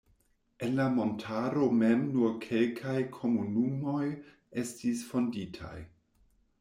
En 0.67 0.71
la 0.77 0.85
montaro 0.93 1.67
mem 1.81 2.01
nur 2.15 2.33
kelkaj 2.45 2.97
komunumoj 3.19 4.09
estis 4.63 5.05
fonditaj. 5.11 5.77